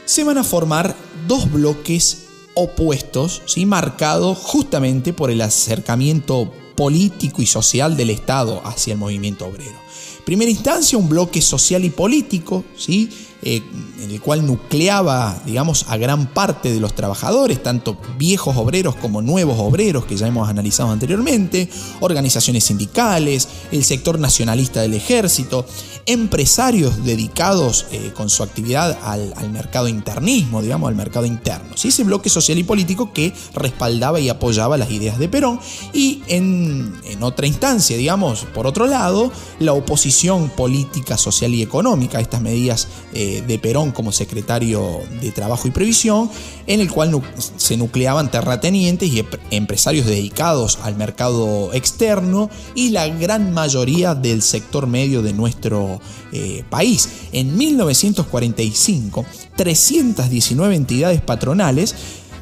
[0.04, 0.94] se van a formar
[1.26, 3.64] dos bloques opuestos, ¿sí?
[3.64, 9.80] marcados justamente por el acercamiento político y social del Estado hacia el movimiento obrero.
[10.24, 13.08] Primera instancia, un bloque social y político, ¿sí?
[13.44, 13.60] Eh,
[14.00, 19.20] en el cual nucleaba, digamos, a gran parte de los trabajadores, tanto viejos obreros como
[19.20, 25.66] nuevos obreros, que ya hemos analizado anteriormente, organizaciones sindicales, el sector nacionalista del ejército,
[26.06, 31.76] empresarios dedicados eh, con su actividad al, mercado internismo, digamos, al mercado interno.
[31.76, 31.88] ¿sí?
[31.88, 35.60] Ese bloque social y político que respaldaba y apoyaba las ideas de Perón
[35.92, 42.20] y en, otra instancia, digamos, por otro lado, la oposición política, social y económica a
[42.20, 46.30] estas medidas eh, de Perón como secretario de Trabajo y Previsión,
[46.66, 47.22] en el cual
[47.56, 54.86] se nucleaban terratenientes y empresarios dedicados al mercado externo y la gran mayoría del sector
[54.86, 55.91] medio de nuestro
[56.32, 57.08] eh, país.
[57.32, 59.24] En 1945,
[59.56, 61.94] 319 entidades patronales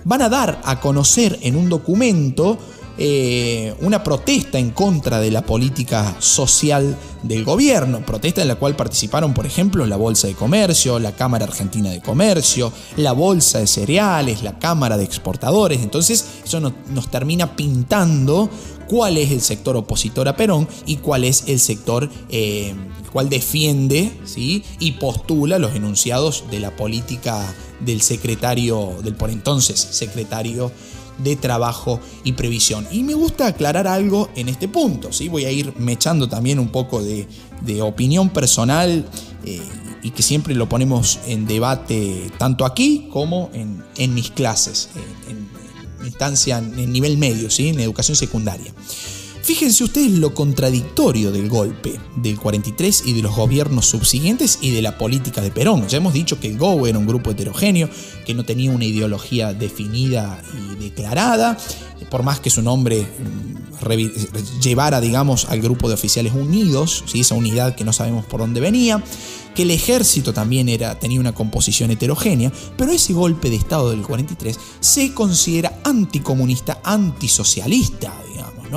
[0.05, 2.59] van a dar a conocer en un documento
[3.03, 8.77] eh, una protesta en contra de la política social del gobierno, protesta en la cual
[8.77, 13.67] participaron, por ejemplo, la Bolsa de Comercio, la Cámara Argentina de Comercio, la Bolsa de
[13.67, 15.81] Cereales, la Cámara de Exportadores.
[15.81, 18.51] Entonces, eso nos, termina pintando
[18.91, 22.75] cuál es el sector opositor a Perón y cuál es el sector eh,
[23.13, 24.65] cual defiende ¿sí?
[24.81, 30.73] y postula los enunciados de la política del secretario, del por entonces secretario
[31.19, 32.85] de trabajo y previsión.
[32.91, 35.29] Y me gusta aclarar algo en este punto, ¿sí?
[35.29, 37.29] voy a ir mechando también un poco de,
[37.83, 39.07] opinión personal
[39.45, 39.61] eh,
[40.03, 44.89] y que siempre lo ponemos en debate tanto aquí como en, mis clases,
[45.29, 45.60] en,
[46.05, 47.69] instancia, en nivel medio, ¿sí?
[47.69, 48.73] en educación secundaria.
[49.43, 54.83] Fíjense ustedes lo contradictorio del golpe del 43 y de los gobiernos subsiguientes y de
[54.83, 55.89] la política de Perón.
[55.89, 57.89] Ya hemos dicho que el GO era un grupo heterogéneo,
[58.27, 61.57] que no tenía una ideología definida y declarada,
[62.11, 67.21] por más que su nombre mm, llevara, digamos, al grupo de oficiales unidos, ¿sí?
[67.21, 69.03] esa unidad que no sabemos por dónde venía,
[69.55, 74.03] que el ejército también era, tenía una composición heterogénea, pero ese golpe de Estado del
[74.03, 78.13] 43 se considera anticomunista, antisocialista,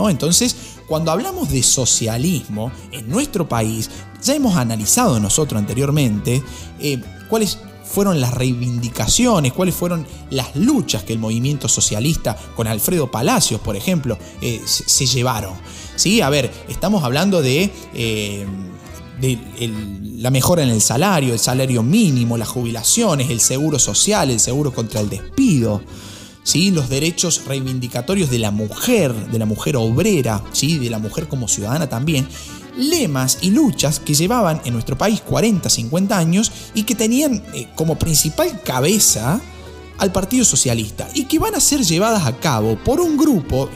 [0.10, 0.56] entonces,
[0.88, 3.89] cuando hablamos de socialismo en nuestro país,
[4.21, 6.41] ya hemos analizado nosotros anteriormente
[6.79, 13.12] eh, cuáles fueron las reivindicaciones, cuáles fueron las luchas que el movimiento socialista con Alfredo
[13.12, 15.53] Palacios, por ejemplo, eh, se, llevaron.
[15.95, 16.21] ¿Sí?
[16.21, 17.71] A ver, estamos hablando de...
[17.93, 18.47] Eh,
[20.17, 24.73] la mejora en el salario, el salario mínimo, las jubilaciones, el seguro social, el seguro
[24.73, 25.82] contra el despido.
[26.43, 26.71] ¿Sí?
[26.71, 30.77] los derechos reivindicatorios de la mujer, de la mujer obrera, ¿sí?
[30.77, 32.27] de la mujer como ciudadana también,
[32.77, 37.67] lemas y luchas que llevaban en nuestro país 40, 50 años y que tenían eh,
[37.75, 39.39] como principal cabeza
[39.97, 43.69] al Partido Socialista y que van a ser llevadas a cabo por un grupo,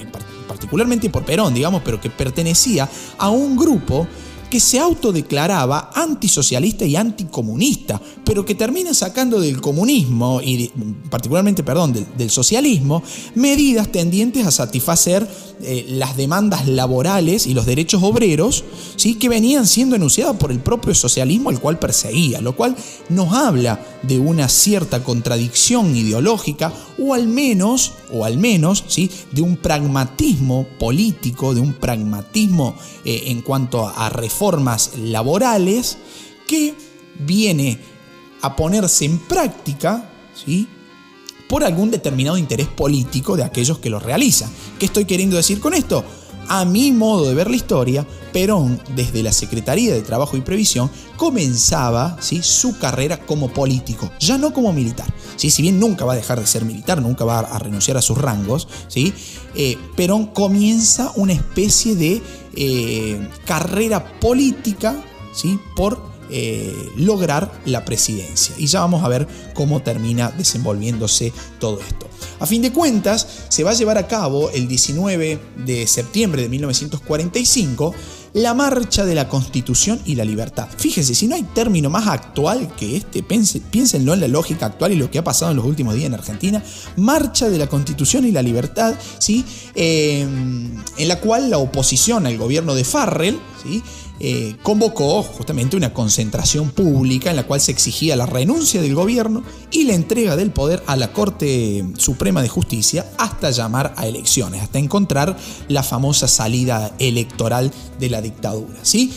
[0.47, 4.07] particularmente por Perón, digamos, pero que pertenecía a un grupo
[4.49, 10.71] que se autodeclaraba antisocialista y anticomunista, pero que termina sacando del comunismo y
[11.09, 13.03] particularmente, perdón, del, socialismo,
[13.35, 15.27] medidas tendientes a satisfacer
[15.61, 18.63] eh, las demandas laborales y los derechos obreros,
[18.95, 19.15] ¿sí?
[19.15, 22.75] que venían siendo enunciadas por el propio socialismo al cual perseguía, lo cual
[23.09, 29.09] nos habla de una cierta contradicción ideológica o al menos, o al menos, ¿sí?
[29.31, 35.97] de un pragmatismo político, de un pragmatismo eh, en cuanto a reformas laborales
[36.47, 36.75] que
[37.19, 37.79] viene
[38.41, 40.67] a ponerse en práctica, ¿sí?
[41.47, 44.49] Por algún determinado interés político de aquellos que lo realizan.
[44.79, 46.03] ¿Qué estoy queriendo decir con esto?
[46.49, 50.89] A mi modo de ver la historia, Perón, desde la Secretaría de Trabajo y Previsión,
[51.17, 52.41] comenzaba ¿sí?
[52.41, 55.13] su carrera como político, ya no como militar.
[55.35, 55.49] ¿sí?
[55.49, 58.17] Si bien nunca va a dejar de ser militar, nunca va a renunciar a sus
[58.17, 59.13] rangos, ¿sí?
[59.55, 62.21] Eh, Perón comienza una especie de
[62.55, 64.95] eh, carrera política
[65.33, 65.59] ¿sí?
[65.75, 68.55] por eh, lograr la presidencia.
[68.57, 72.07] Y ya vamos a ver cómo termina desenvolviéndose todo esto.
[72.39, 76.49] A fin de cuentas, se va a llevar a cabo el 19 de septiembre de
[76.49, 77.93] 1945
[78.33, 80.67] la marcha de la Constitución y la libertad.
[80.77, 84.95] Fíjense, si no hay término más actual que este, piénsenlo en la lógica actual y
[84.95, 86.63] lo que ha pasado en los últimos días en Argentina,
[86.97, 89.43] marcha de la Constitución y la libertad, ¿sí?
[89.73, 93.81] Eh, en la cual la oposición al gobierno de Farrell, ¿sí?
[94.19, 99.43] Eh, convocó justamente una concentración pública en la cual se exigía la renuncia del gobierno
[99.71, 104.61] y la entrega del poder a la Corte Suprema de Justicia hasta llamar a elecciones,
[104.61, 108.79] hasta encontrar la famosa salida electoral de la dictadura.
[108.81, 109.13] ¿sí?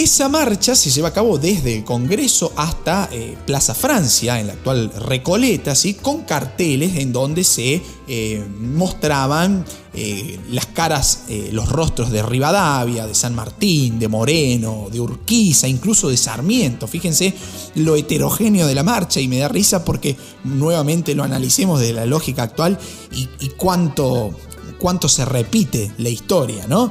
[0.00, 4.54] Esa marcha se lleva a cabo desde el Congreso hasta eh, Plaza Francia, en la
[4.54, 5.92] actual Recoleta, ¿sí?
[5.92, 13.14] con carteles en donde se eh, mostraban eh, las caras, los rostros de Rivadavia, de
[13.14, 16.86] San Martín, de Moreno, de Urquiza, incluso de Sarmiento.
[16.86, 17.34] Fíjense
[17.74, 22.06] lo heterogéneo de la marcha y me da risa porque nuevamente lo analicemos de la
[22.06, 22.78] lógica actual
[23.14, 24.30] y, y cuánto,
[24.78, 26.90] cuánto se repite la historia, ¿no?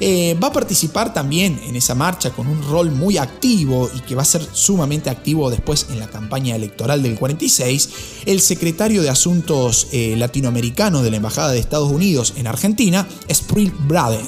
[0.00, 4.14] Eh, va a participar también en esa marcha con un rol muy activo y que
[4.14, 7.90] va a ser sumamente activo después en la campaña electoral del 46,
[8.26, 13.72] el secretario de Asuntos eh, Latinoamericanos de la Embajada de Estados Unidos en Argentina, Spril
[13.72, 14.26] Braden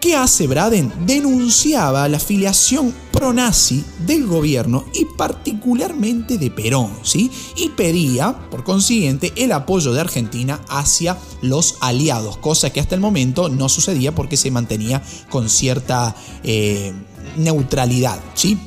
[0.00, 0.90] ¿Qué hace Braden?
[1.04, 7.30] Denunciaba la afiliación pro-nazi del gobierno y particularmente de Perón, ¿sí?
[7.54, 13.02] Y pedía, por consiguiente, el apoyo de Argentina hacia los aliados, cosa que hasta el
[13.02, 16.94] momento no sucedía porque se mantenía con cierta eh,
[17.36, 18.58] neutralidad, ¿sí?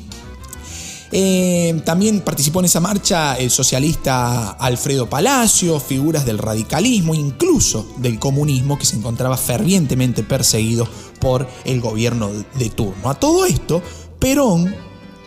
[1.16, 8.18] Eh, también participó en esa marcha el socialista Alfredo Palacio, figuras del radicalismo, incluso del
[8.18, 10.88] comunismo, que se encontraba fervientemente perseguido
[11.20, 13.12] por el gobierno de turno.
[13.12, 13.84] A todo esto,
[14.18, 14.76] Perón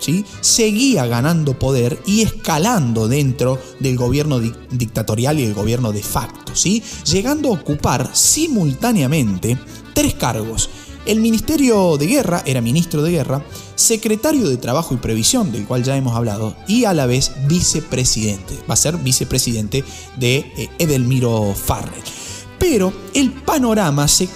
[0.01, 0.25] ¿Sí?
[0.41, 6.83] seguía ganando poder y escalando dentro del gobierno dictatorial y el gobierno de facto, ¿sí?
[7.05, 9.57] llegando a ocupar simultáneamente
[9.95, 10.69] tres cargos
[11.07, 15.83] el Ministerio de Guerra era ministro de Guerra, secretario de Trabajo y Previsión, del cual
[15.85, 18.55] ya hemos hablado, y a la vez vicepresidente.
[18.69, 19.85] Va a ser vicepresidente
[20.17, 22.03] de eh, Edelmiro Farrell.
[22.59, 24.29] Pero el panorama se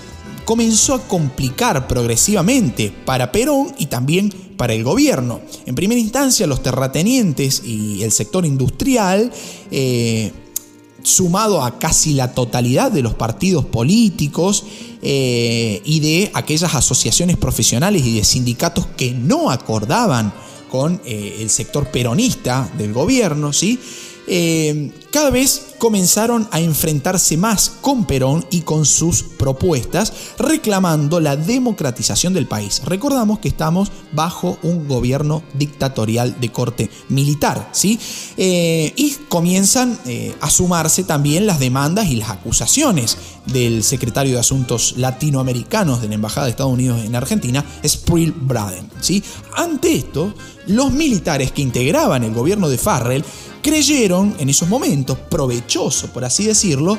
[0.44, 5.40] comenzó a complicar progresivamente para Perón y también para el gobierno.
[5.66, 9.32] En primera instancia, los terratenientes y el sector industrial
[9.70, 10.32] eh,
[11.02, 14.64] sumado a casi la totalidad de los partidos políticos
[15.02, 20.32] eh, y de aquellas asociaciones profesionales y de sindicatos que no acordaban
[20.70, 23.78] con eh, el sector peronista del gobierno, ¿sí?
[24.26, 31.36] Eh, cada vez comenzaron a enfrentarse más con Perón y con sus propuestas, reclamando la
[31.36, 32.82] democratización del país.
[32.84, 37.98] Recordamos que estamos bajo un gobierno dictatorial de corte militar, ¿sí?
[38.36, 43.16] Eh, y comienzan eh, a sumarse también las demandas y las acusaciones
[43.46, 48.88] del secretario de Asuntos Latinoamericanos de la Embajada de Estados Unidos en Argentina, Sprill Braden,
[49.00, 49.24] ¿sí?
[49.56, 50.34] Ante esto,
[50.66, 53.24] los militares que integraban el gobierno de Farrell
[53.62, 56.98] creyeron en esos momentos, provechoso por así decirlo,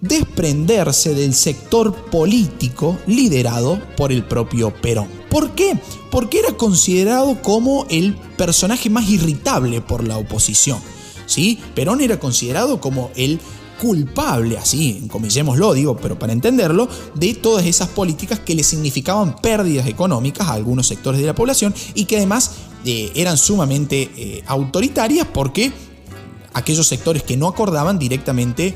[0.00, 5.08] desprenderse del sector político liderado por el propio Perón.
[5.28, 5.78] ¿Por qué?
[6.10, 10.78] Porque era considerado como el personaje más irritable por la oposición.
[11.26, 11.58] ¿sí?
[11.74, 13.40] Perón era considerado como el
[13.80, 19.86] culpable, así, comillémoslo, digo, pero para entenderlo, de todas esas políticas que le significaban pérdidas
[19.86, 22.52] económicas a algunos sectores de la población y que además
[22.84, 25.72] eh, eran sumamente eh, autoritarias porque
[26.58, 28.74] aquellos sectores que no acordaban directamente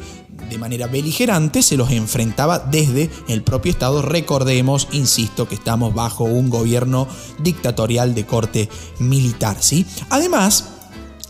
[0.48, 4.02] de manera beligerante se los enfrentaba desde el propio Estado.
[4.02, 7.06] Recordemos, insisto, que estamos bajo un gobierno
[7.38, 8.68] dictatorial de corte
[8.98, 9.56] militar.
[9.60, 9.86] ¿sí?
[10.10, 10.64] Además,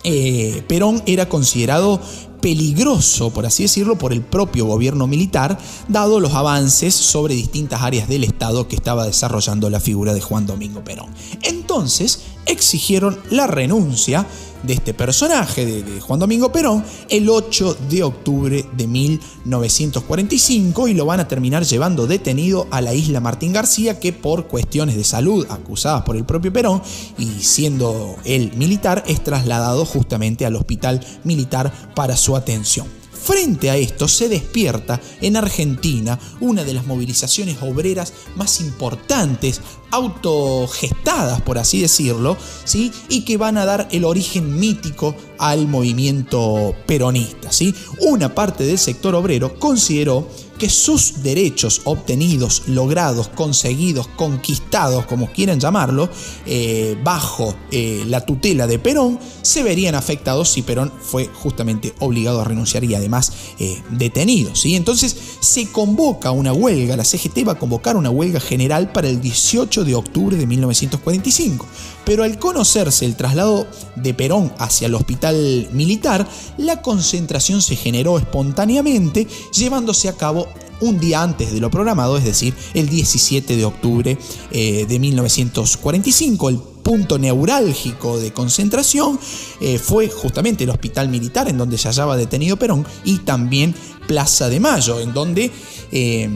[0.05, 2.01] eh, Perón era considerado
[2.41, 5.57] peligroso, por así decirlo, por el propio gobierno militar,
[5.89, 10.47] dado los avances sobre distintas áreas del Estado que estaba desarrollando la figura de Juan
[10.47, 11.15] Domingo Perón.
[11.43, 14.27] Entonces, exigieron la renuncia
[14.63, 21.07] de este personaje, de, Juan Domingo Perón, el 8 de octubre de 1945 y lo
[21.07, 25.47] van a terminar llevando detenido a la isla Martín García que por cuestiones de salud
[25.49, 26.83] acusadas por el propio Perón
[27.19, 33.03] y siendo él militar es trasladado justamente al hospital militar para su atención.
[33.23, 39.61] Frente a esto se despierta en Argentina una de las movilizaciones obreras más importantes,
[39.93, 42.91] autogestadas por así decirlo, ¿sí?
[43.09, 47.53] y que van a dar el origen mítico al movimiento peronista.
[47.53, 47.75] ¿sí?
[48.01, 50.27] Una parte del sector obrero consideró
[50.63, 56.09] que sus derechos obtenidos, logrados, conseguidos, conquistados, como quieran llamarlo,
[56.47, 62.41] eh, bajo eh, la tutela de Perón, se verían afectados si Perón fue justamente obligado
[62.41, 64.55] a renunciar y además eh, detenido.
[64.55, 64.77] ¿sí?
[64.77, 69.21] Entonces se convoca una huelga, la CGT va a convocar una huelga general para el
[69.21, 71.67] 18 de octubre de 1945.
[72.05, 73.67] Pero al conocerse el traslado
[73.97, 76.29] de Perón hacia el hospital militar,
[76.59, 80.49] la concentración se generó espontáneamente, llevándose a cabo
[80.83, 84.19] un día antes de lo programado, es decir, el 17 de octubre
[84.51, 86.49] eh, de 1945.
[86.49, 89.19] El punto neurálgico de concentración
[89.61, 93.75] eh, fue justamente el hospital militar en donde se hallaba detenido Perón y también
[94.09, 95.53] Plaza de Mayo, en donde
[95.93, 96.29] eh,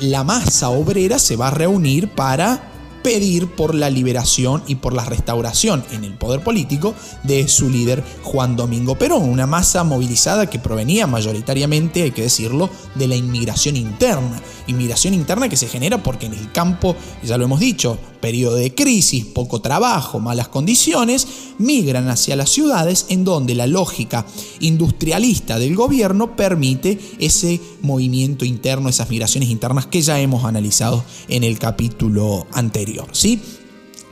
[0.00, 2.70] la masa obrera se va a reunir para
[3.02, 8.04] pedir por la liberación y por la restauración en el poder político de su líder
[8.22, 13.76] Juan Domingo Perón, una masa movilizada que provenía mayoritariamente, hay que decirlo, de la inmigración
[13.76, 14.40] interna.
[14.66, 18.74] Inmigración interna que se genera porque en el campo, ya lo hemos dicho, periodo de
[18.74, 21.26] crisis, poco trabajo, malas condiciones,
[21.58, 24.26] migran hacia las ciudades en donde la lógica
[24.60, 31.44] industrialista del gobierno permite ese movimiento interno, esas migraciones internas que ya hemos analizado en
[31.44, 33.08] el capítulo anterior.
[33.12, 33.40] ¿sí?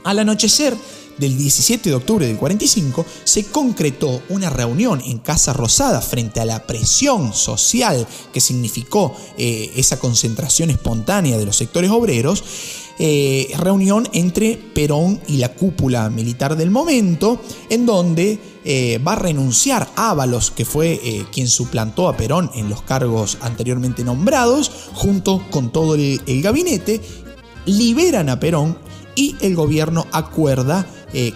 [0.03, 0.75] Al anochecer
[1.19, 6.45] del 17 de octubre del 45 se concretó una reunión en Casa Rosada frente a
[6.45, 12.43] la presión social que significó eh, esa concentración espontánea de los sectores obreros
[13.01, 17.39] eh, reunión entre Perón y la cúpula militar del momento,
[17.69, 22.67] en donde eh, va a renunciar Ábalos, que fue eh, quien suplantó a Perón en
[22.67, 26.99] los cargos anteriormente nombrados, junto con todo el gabinete,
[27.65, 28.77] liberan a Perón
[29.15, 30.85] y el gobierno acuerda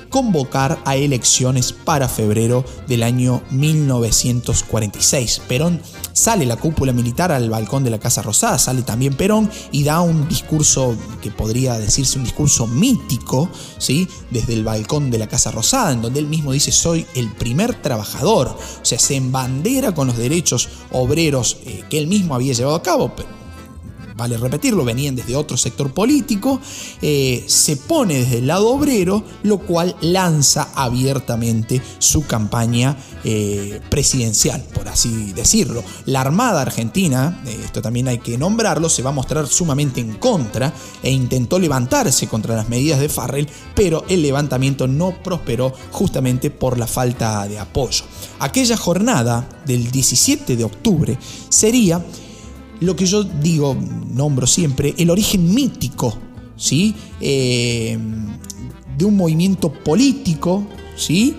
[0.09, 5.41] convocar a elecciones para febrero del año 1946.
[5.47, 5.81] Perón
[6.13, 10.01] sale la cúpula militar al balcón de la Casa Rosada, sale también Perón y da
[10.01, 14.07] un discurso que podría decirse un discurso mítico, ¿sí?
[14.29, 17.81] desde el balcón de la Casa Rosada, en donde él mismo dice soy el primer
[17.81, 22.75] trabajador, o sea, se embandera con los derechos obreros eh, que él mismo había llevado
[22.75, 23.13] a cabo,
[24.15, 26.59] vale repetirlo, venían desde otro sector político,
[27.01, 34.63] eh, se pone desde el lado obrero, lo cual lanza abiertamente su campaña eh, presidencial,
[34.73, 35.83] por así decirlo.
[36.05, 40.13] La Armada Argentina, eh, esto también hay que nombrarlo, se va a mostrar sumamente en
[40.13, 46.49] contra e intentó levantarse contra las medidas de Farrell, pero el levantamiento no prosperó justamente
[46.49, 48.03] por la falta de apoyo.
[48.39, 51.17] Aquella jornada del 17 de octubre
[51.49, 52.03] sería
[52.83, 53.75] lo que yo digo,
[54.13, 56.17] nombro siempre, el origen mítico,
[56.55, 56.95] ¿sí?
[57.19, 57.97] Eh,
[58.97, 60.65] de un movimiento político,
[60.95, 61.35] ¿sí?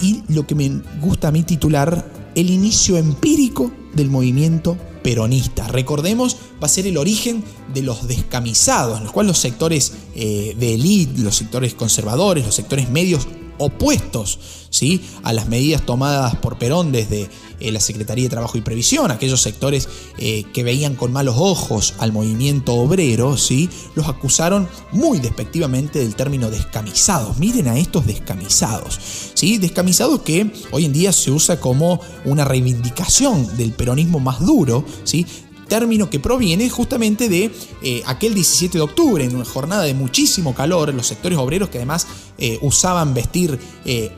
[0.00, 5.66] Y lo que me gusta a mí titular, el inicio empírico del movimiento peronista.
[5.68, 10.54] Recordemos, va a ser el origen de los descamisados, en los cuales los sectores eh,
[10.58, 13.26] de élite, los sectores conservadores, los sectores medios
[13.58, 14.38] opuestos
[14.70, 15.02] ¿sí?
[15.22, 17.28] a las medidas tomadas por Perón desde
[17.60, 19.88] eh, la Secretaría de Trabajo y Previsión, aquellos sectores
[20.18, 23.68] eh, que veían con malos ojos al movimiento obrero, ¿sí?
[23.94, 27.38] los acusaron muy despectivamente del término descamisados.
[27.38, 28.98] Miren a estos descamisados,
[29.34, 29.58] ¿sí?
[29.58, 35.26] descamisados que hoy en día se usa como una reivindicación del peronismo más duro, ¿sí?
[35.68, 37.50] Término que proviene justamente de
[37.82, 41.78] eh, aquel 17 de octubre, en una jornada de muchísimo calor, los sectores obreros que
[41.78, 42.06] además
[42.38, 43.58] eh, usaban vestir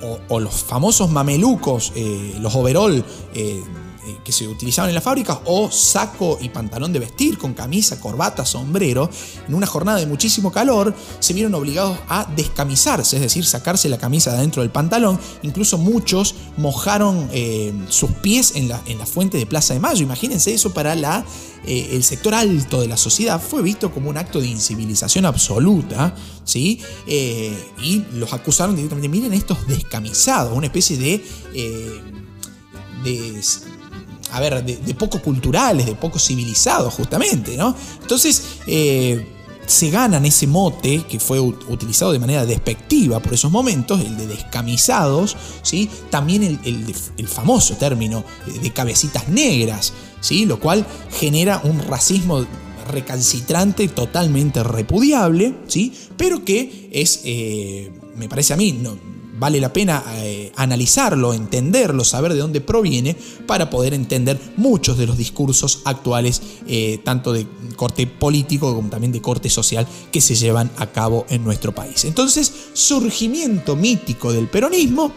[0.03, 1.93] o, o, los famosos mamelucos,
[2.41, 3.63] los overall eh,
[4.25, 8.45] que se utilizaban en las fábricas o saco y pantalón de vestir con camisa, corbata,
[8.45, 9.11] sombrero,
[9.47, 13.99] en una jornada de muchísimo calor se vieron obligados a descamisarse, es decir, sacarse la
[13.99, 15.19] camisa de adentro del pantalón.
[15.43, 20.03] Incluso muchos mojaron eh, sus pies en la, en la fuente de Plaza de Mayo.
[20.03, 21.25] Imagínense eso para la,
[21.65, 23.41] eh, el sector alto de la sociedad.
[23.41, 26.81] Fue visto como un acto de incivilización absoluta, ¿sí?
[27.07, 31.25] y los acusaron directamente, miren estos descamisados, una especie de
[34.33, 37.75] a ver, de, poco culturales, de poco civilizados justamente, ¿no?
[38.03, 39.27] Entonces, eh,
[39.71, 44.27] se ganan ese mote que fue utilizado de manera despectiva por esos momentos, el de
[44.27, 45.89] descamisados, ¿sí?
[46.11, 48.25] también el, famoso término
[48.61, 50.45] de cabecitas negras, ¿sí?
[50.45, 52.45] lo cual genera un racismo
[52.91, 55.95] recalcitrante totalmente repudiable, ¿sí?
[56.17, 58.99] pero que es, eh, me parece a mí, no,
[59.41, 63.17] vale la pena eh, analizarlo, entenderlo, saber de dónde proviene
[63.47, 69.13] para poder entender muchos de los discursos actuales, eh, tanto de corte político como también
[69.13, 72.05] de corte social, que se llevan a cabo en nuestro país.
[72.05, 75.11] Entonces, surgimiento mítico del peronismo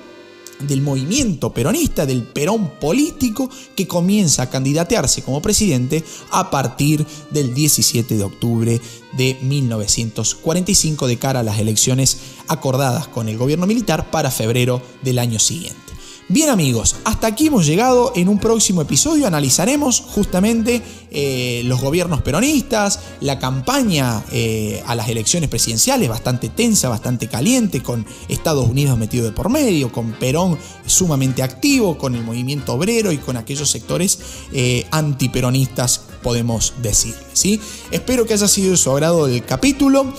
[0.60, 7.54] del movimiento peronista, del perón político que comienza a candidatearse como presidente a partir del
[7.54, 8.82] 17 de octubre
[9.18, 15.20] de 1945 de cara a las elecciones acordadas con el gobierno militar para febrero del
[15.20, 15.84] año siguiente.
[16.30, 18.14] Bien amigos, hasta aquí hemos llegado.
[18.16, 20.82] En un próximo episodio analizaremos justamente
[21.16, 27.84] eh, los gobiernos peronistas, la campaña eh, a las elecciones presidenciales bastante tensa, bastante caliente,
[27.84, 30.58] con Estados Unidos metido de por medio, con Perón
[30.88, 34.20] sumamente activo, con el movimiento obrero y con aquellos sectores
[34.54, 37.14] eh, antiperonistas podemos decir.
[37.34, 37.62] ¿sí?
[37.92, 40.12] Espero que haya sido de su agrado el capítulo.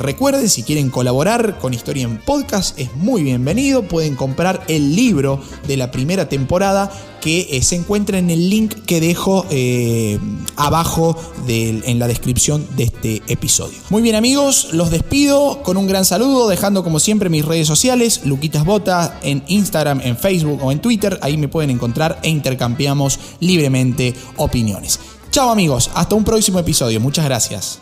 [0.00, 3.82] Recuerden, si quieren colaborar con Historia en Podcast, es muy bienvenido.
[3.82, 6.90] Pueden comprar el libro de la primera temporada
[7.22, 10.18] que eh, se encuentra en el link que dejo eh,
[10.56, 11.16] abajo
[11.46, 13.78] en la descripción de este episodio.
[13.90, 18.22] Muy bien amigos, los despido con un gran saludo, dejando como siempre mis redes sociales,
[18.24, 23.18] Luquitas Bota, en Instagram, en Facebook o en Twitter, ahí me pueden encontrar e intercambiamos
[23.38, 24.98] libremente opiniones.
[25.30, 27.00] Chao amigos, hasta un próximo episodio.
[27.00, 27.81] Muchas gracias.